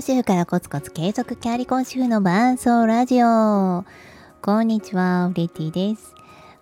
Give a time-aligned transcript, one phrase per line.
[0.00, 3.84] 業主婦からコツコツ継続キャリコン主婦の伴奏ラジオ。
[4.40, 6.14] こんにちは、ウレティです。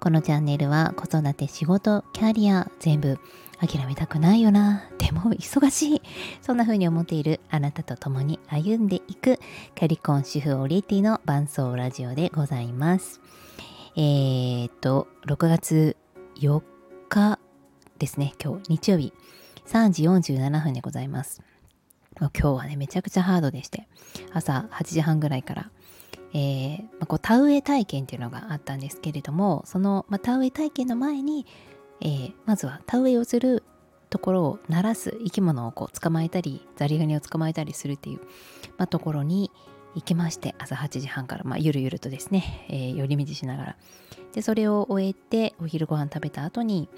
[0.00, 3.18] このチャンネルは子育て、仕事、キャリア、全部
[3.60, 4.88] 諦めたくないよな。
[4.96, 6.02] でも忙しい。
[6.40, 9.38] そんな風に思っているあなたと共に歩んでいく
[9.74, 13.20] キャリコン主婦オリティの伴奏ラジオでございます。
[13.96, 15.96] えー、っと、6月
[16.40, 16.62] 4
[17.10, 17.38] 日
[17.98, 19.12] ですね、今日日曜日
[19.66, 21.42] 3時47分でございます。
[22.18, 23.88] 今日はね、めちゃくちゃハードでして、
[24.32, 25.70] 朝8時半ぐらいから、
[26.32, 31.46] えーまあ、こう田植え体験っていうのがあったんですけれども、その、まあ、田植え体験の前に、
[32.00, 33.62] えー、まずは田植えをする
[34.10, 38.20] ところを鳴らす生き物をこう捕まえたり、ザリガニを捕まえたりするっていう、
[38.78, 39.50] まあ、ところに
[39.94, 43.76] 行きまして、朝8時半から、まあ、ゆるゆるとですね、えー、寄り道しながら。
[44.32, 46.88] で、それを終えて、お昼ご飯食べた後に、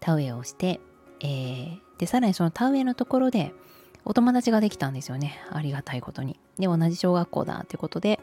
[0.00, 0.80] 田植えをして、
[1.20, 3.52] えー、で、さらにその田植えのところで、
[4.08, 5.38] お友達ができたんですよね。
[5.50, 6.40] ありがたいことに。
[6.58, 8.18] で、同じ小学校だっていうことで、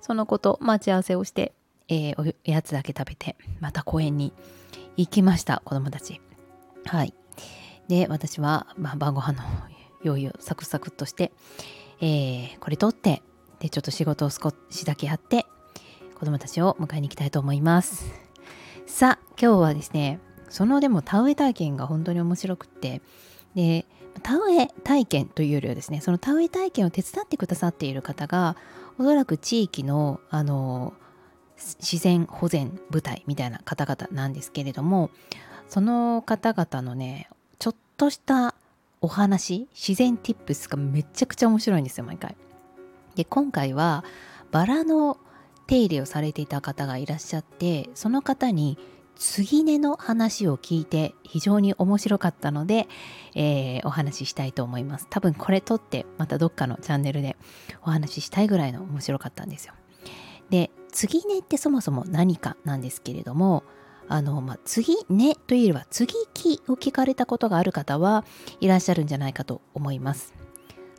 [0.00, 1.52] その子と待ち合わせをして、
[1.88, 4.32] えー、おやつだけ食べて、また公園に
[4.96, 6.20] 行きました、子供たち。
[6.84, 7.14] はい。
[7.86, 9.44] で、私は、まあ、晩ご飯の
[10.02, 11.30] 用意をサクサクっとして、
[12.00, 13.22] えー、これ取って、
[13.60, 15.46] で、ちょっと仕事を少しだけやって、
[16.18, 18.06] 子供たちを迎えに行きたいと思います。
[18.88, 23.02] さあ、今日はですね、そのでも田植え体験が本当に面白くって、
[23.54, 23.86] で、
[24.18, 28.56] 田植え体験というよりはですねその田植え体験を手伝ってくださっている方が
[28.98, 30.94] おそらく地域のあの
[31.58, 35.10] 自然保全部隊みたいな方々なんですけれども
[35.68, 38.54] その方々のねちょっとした
[39.00, 42.36] お話自然ティップスがめちゃくちゃ面白いんですよ毎回。
[43.16, 44.04] で今回は
[44.52, 45.18] バラの
[45.66, 48.78] 手入れをされていた方がいらっしゃってその方に
[49.18, 52.88] 継ぎ根の話を聞いて非常に面白かったので、
[53.34, 55.06] えー、お話ししたいと思います。
[55.10, 57.36] 多分これ撮ってまたどっかのチャンネルで
[57.82, 59.74] お話ししたいぐらいの面白かったんですよ。
[60.50, 63.64] で、継ぎ根ってそもそも何かなんですけれども、
[64.08, 68.24] あの、まあ、次根というよりは継ぎ木を聞かれたことがある方は
[68.60, 70.32] いらっしゃるんじゃないかと思います。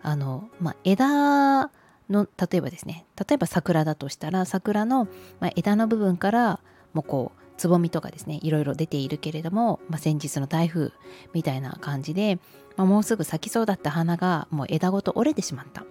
[0.02, 1.72] あの、まあ、枝
[2.10, 5.08] の、例えばですね、例えば桜だとしたら、桜の、
[5.40, 6.60] まあ、枝の部分から
[6.94, 10.92] もうこうつぼみとかですねいろいろ出ているけれども、まあ、先日の台風
[11.34, 12.40] みたいな感じで、
[12.78, 15.84] まあ、もうすぐ咲きそうだった花がもう枝ごと折れてしまった。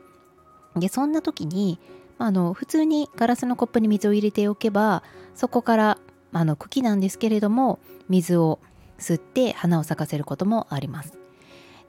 [0.76, 1.78] でそんな時に、
[2.16, 5.02] まあ、あの普通にガラスのコップに水を入れておけば
[5.34, 5.98] そこから
[6.32, 8.60] あの茎なんですけれども水を
[8.98, 11.18] 吸って花を咲かせることもあります。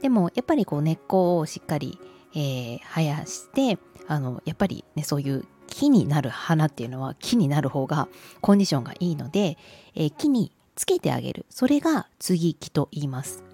[0.01, 2.00] でもやっぱりこう根っこをしっかり、
[2.34, 5.45] えー、生やしてあのやっぱりねそういう
[5.79, 8.09] 木になる花っていうのは木になる方が
[8.41, 9.57] コンディションがいいので、
[9.95, 11.45] えー、木につけてあげる。
[11.50, 13.45] それが継ぎ木と言います。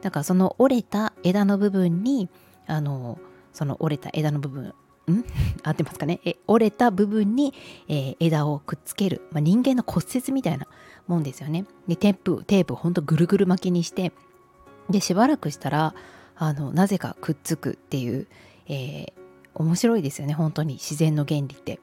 [0.00, 2.28] だからその折れた枝の部分に
[2.66, 3.20] あの
[3.52, 5.24] その折れた枝の部分ん？
[5.62, 6.18] 合ってますかね？
[6.24, 7.54] え折れた部分に、
[7.86, 10.66] えー、枝をくっつける、まあ、人間の骨折みたいな
[11.06, 11.66] もんですよね。
[11.86, 14.12] でテープテープをほんとぐるぐる巻きにして
[14.88, 15.94] でしばらくしたら
[16.34, 18.26] あのなぜかくっつくっていう、
[18.66, 19.12] えー、
[19.54, 21.80] 面白いですよね本当に自然の原理って。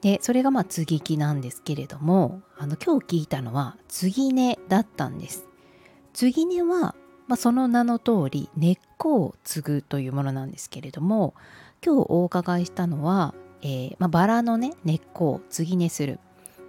[0.00, 5.46] でそれがまあ継ぎ木なんですけれどもあの今日聞いたのは継ぎ根だったんです。
[6.14, 6.94] 継ぎ根は、
[7.28, 11.34] まあ、その名の通り根っこを継ぐというものなんですけれども
[11.84, 16.18] 今日お伺いしたのは、えー、まあ、バラのね根っこを継ぎ根する。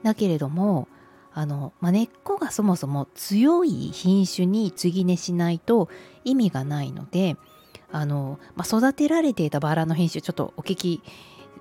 [0.03, 0.87] だけれども
[1.33, 5.89] あの、まあ、根っこがそもそも強い品種に継ぎ根しないと
[6.23, 7.37] 意味がないので
[7.91, 11.03] あの、まあ、育てられていたバラの品種ちょっとお聞き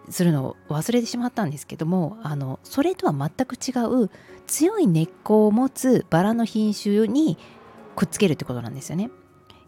[0.08, 3.72] するのを忘れてしまったんですけどもあのそれとは全く違
[4.04, 4.10] う
[4.46, 7.38] 強い根っこを持つバラの品種に
[7.94, 9.10] くっつけるってことなんですよね。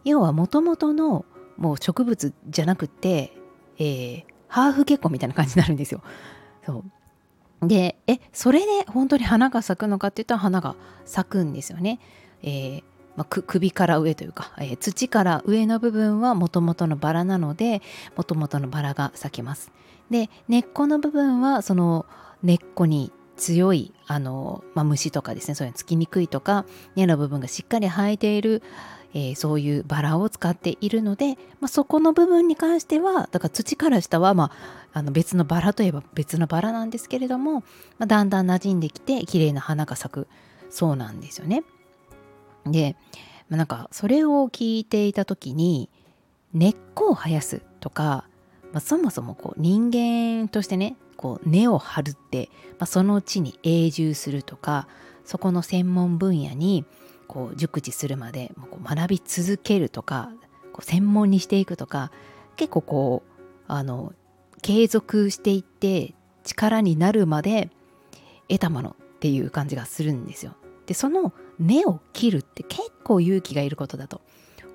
[0.04, 1.24] 要はもともとの
[1.56, 3.32] もう植物じゃなくて、
[3.78, 6.02] えー、ハーフ結婚みたいな感じになるんですよ。
[6.64, 6.84] そ
[7.62, 10.74] うでえそれで本当に花が咲くのかって言ったら花が
[11.04, 12.00] 咲くんですよね。
[12.42, 12.84] えー、
[13.16, 17.82] まあ、首から上というか、えー、土から上の部分はもともとのバラなので
[18.16, 19.70] もともとのバラが咲きます。
[20.10, 22.06] で根っこの部分はその
[22.42, 26.64] 根っこに強いあの、まあ、虫とかですねそういうのつきにくいとか
[26.96, 28.62] 根の部分がしっかり生えている、
[29.14, 34.52] えー、そういうバラを使っているので、まあ、そこの部分に関してはだから土から下は、ま
[34.92, 37.60] あ、あの別のバラといえば別のバラなんですけれども、
[37.98, 40.28] まあ、だんだん馴染んできて綺麗な花が咲く
[40.70, 41.64] そうなんですよね。
[42.66, 42.96] で、
[43.48, 45.90] まあ、なんかそれを聞いていた時に
[46.52, 48.24] 根っこを生やすとか、
[48.72, 54.88] まあ、そもそもこう人間としてねこう根を張るって、まあ、その地に永住するとか
[55.24, 56.84] そこの専門分野に
[57.28, 60.30] こう熟知するまでこう学び続けるとか
[60.72, 62.10] こう専門にしていくとか
[62.56, 64.12] 結構こうあの
[64.62, 66.14] 継続していって
[66.44, 67.70] 力になるまで
[68.48, 70.54] 得たものっていう感じがするんですよ。
[70.86, 74.20] でその根を切るって結構勇気がいることだと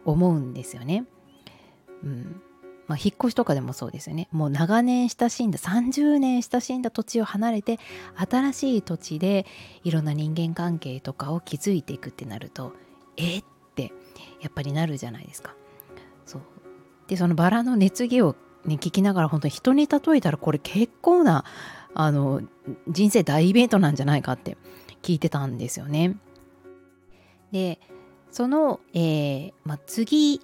[0.06, 1.06] 思うんですよね。
[2.04, 2.42] うん
[2.88, 4.30] まあ、引っ越しとかでもそうですよね。
[4.32, 7.80] もう長年親しんだ30年親しんだ土地を離れて
[8.16, 9.46] 新しい土地で
[9.84, 12.74] いろんな人間関係とかを築いていくってなると
[13.18, 13.44] えっ
[13.76, 13.92] て
[14.40, 15.54] やっぱりなるじゃないですか。
[16.26, 16.42] そう
[17.08, 21.44] でそのバラの熱気を、ね、聞きながら本当に人に例えたらこれ結構な
[21.94, 22.42] あの
[22.88, 24.58] 人生大イベントなんじゃないかって
[25.02, 26.18] 聞いてたんですよね。
[27.52, 27.80] で
[28.32, 30.42] その、えーまあ、次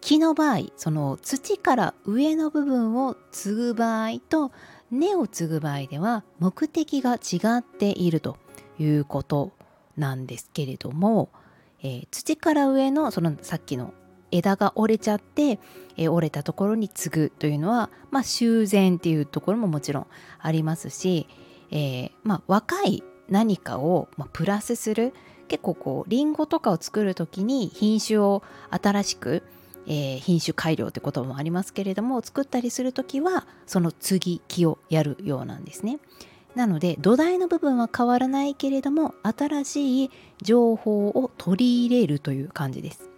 [0.00, 4.52] 木の場合その土から上の部分を継ぐ場合と
[4.90, 8.38] 根を継ぐ場合では目的が違っていると
[8.78, 9.52] いうこと
[9.96, 11.30] なんですけれども、
[11.82, 13.92] えー、土から上のそのさっきの
[14.30, 15.58] 枝が折れちゃって、
[15.96, 20.06] えー、折れたところに継ぐというのは、まあ、修繕っていうところももちろん
[20.38, 21.26] ありますし、
[21.70, 25.12] えー、まあ、若い何かを、まあ、プラスする
[25.48, 29.42] 結構こうリンゴとかを作る時に品種を新しく、
[29.86, 35.98] えー、品種改良って言葉もありますけれども作ったりする時はその継ぎ木をやるようなんですね。
[36.54, 43.08] なので土台の部分は変わらないけれども新しい情報を取り入れるという感じです。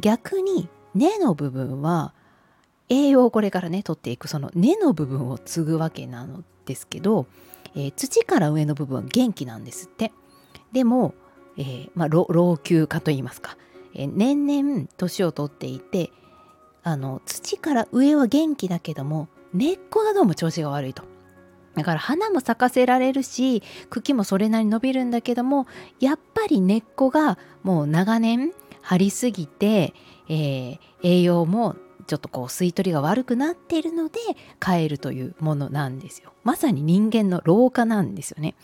[0.00, 2.12] 逆に根の部分は
[2.88, 7.26] 栄養をこれからね取っていくその根の部分を継ぐわけなのですけど、
[7.74, 10.12] えー、土から上の部分は元気なんですって。
[10.72, 11.14] でも
[11.56, 13.56] えー、まあ、老朽化といいますか、
[13.94, 16.10] えー、年々年を取っていて
[16.82, 21.04] あの土から上は元気だけども根っこがどうも調子が悪いと。
[21.74, 23.60] だから花も咲かせられるし
[23.90, 25.66] 茎もそれなりに伸びるんだけども
[25.98, 29.92] やっぱり根っこがもう長年張りすぎて、
[30.28, 31.74] えー、栄養も
[32.04, 34.18] ちょっとこう吸い取りが悪くなっているので
[34.64, 36.32] 変えるというものなんですよ。
[36.44, 38.54] まさに人間の老化なんですよね。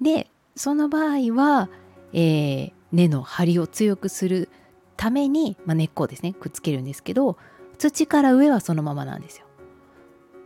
[0.00, 1.68] でその場合は
[2.12, 4.48] えー、根の張りを強くする
[4.96, 7.36] ために、まあ、根っこをですねくっつけるんですけど
[7.78, 9.46] 土から上はそのままなんですよ。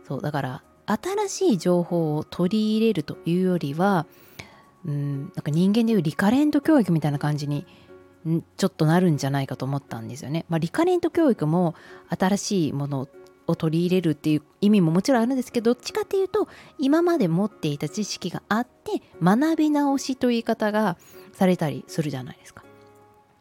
[0.07, 4.05] そうだから新しい情報を取り入れるというよりは
[4.85, 7.67] うんなんか人間でいうリカレント教育みたいな感じに
[8.57, 10.45] ちょっとなるんじゃないかと思ったんですよね。
[10.49, 11.75] まあ、リカレント教育も
[12.09, 13.07] 新しいもの
[13.47, 16.47] を取り入れるっていう意味ももちろんあるんですけどどっちかっていうと
[16.77, 20.97] 今まで持っていた知識があって学び直しという言い方が
[21.31, 22.63] されたりするじゃないですか。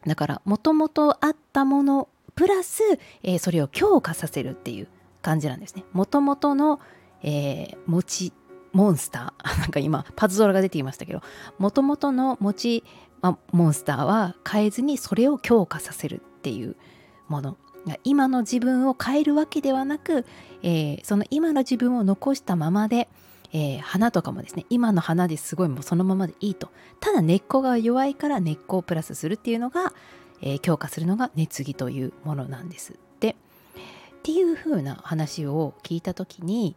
[0.06, 2.82] だからもともとあったものプラス、
[3.22, 4.88] えー、それを強化させるっていう
[5.22, 5.84] 感じなんですね。
[5.92, 6.80] もともとの、
[7.22, 8.32] えー、持ち
[8.72, 11.22] モンスター なんか今パズドラが出ていましたけど
[11.58, 12.84] もともとの持ち、
[13.32, 16.76] ま、モンスターは変えずにそれを強化させるっていう
[17.28, 17.56] もの
[18.02, 20.26] 今の自分を変えるわけではなく、
[20.62, 23.08] えー、その今の自分を残したままで、
[23.52, 26.70] えー、花とかもですね今の花ですごいもうそのままでいいと。
[26.98, 29.92] ただ根っこが弱いから根っこをプラスするっていうのが、
[30.42, 33.30] えー、強化するのが熱ぎというものなんですって。
[33.30, 33.34] っ
[34.24, 36.74] ていう風な話を聞いた時に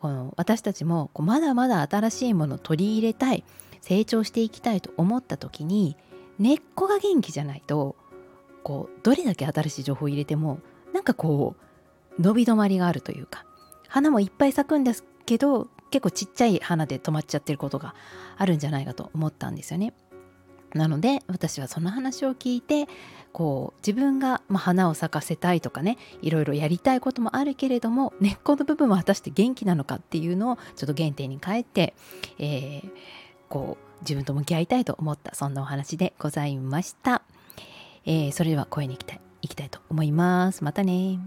[0.00, 3.42] この私たちもこうまだまだ新しいものを取り入れたい。
[3.82, 5.96] 成長していきたいと思った時に
[6.38, 7.96] 根っこが元気じゃないと
[8.62, 10.60] こうどれだけ新しい情報を入れても
[10.94, 11.56] なんかこ
[12.18, 13.44] う伸び止まりがあるというか
[13.88, 17.94] 花もいっぱい咲くんですけど結構ちっちゃい花で止まっちゃってることが
[18.38, 19.92] あるんじゃないかと思ったんですよね。
[20.74, 22.88] なので私はその話を聞いて
[23.32, 31.94] こう自分が、まあ、花を咲かせたいとかねいろいろやりたいこともあるけれども根っこの部分は果たして元気なのかっていうのをちょっと原点に変えて、
[32.38, 32.90] えー、
[33.52, 37.20] こう自分と向き合いたいと思ったそんなお話でございました、
[38.06, 40.64] えー、それでは声に行きたい行きたいと思います。
[40.64, 41.18] またね